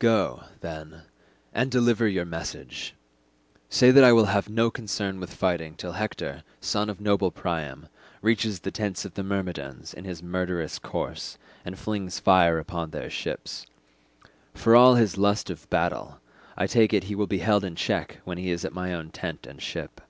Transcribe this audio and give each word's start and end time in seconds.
Go, 0.00 0.42
then, 0.62 1.02
and 1.54 1.70
deliver 1.70 2.08
your 2.08 2.24
message; 2.24 2.92
say 3.68 3.92
that 3.92 4.02
I 4.02 4.12
will 4.12 4.24
have 4.24 4.48
no 4.48 4.68
concern 4.68 5.20
with 5.20 5.32
fighting 5.32 5.76
till 5.76 5.92
Hector, 5.92 6.42
son 6.60 6.90
of 6.90 7.00
noble 7.00 7.30
Priam, 7.30 7.86
reaches 8.20 8.58
the 8.58 8.72
tents 8.72 9.04
of 9.04 9.14
the 9.14 9.22
Myrmidons 9.22 9.94
in 9.94 10.04
his 10.04 10.24
murderous 10.24 10.80
course, 10.80 11.38
and 11.64 11.78
flings 11.78 12.18
fire 12.18 12.58
upon 12.58 12.90
their 12.90 13.08
ships. 13.08 13.64
For 14.54 14.74
all 14.74 14.96
his 14.96 15.16
lust 15.18 15.50
of 15.50 15.70
battle, 15.70 16.18
I 16.56 16.66
take 16.66 16.92
it 16.92 17.04
he 17.04 17.14
will 17.14 17.28
be 17.28 17.38
held 17.38 17.62
in 17.64 17.76
check 17.76 18.18
when 18.24 18.38
he 18.38 18.50
is 18.50 18.64
at 18.64 18.72
my 18.74 18.92
own 18.92 19.10
tent 19.10 19.46
and 19.46 19.62
ship." 19.62 20.00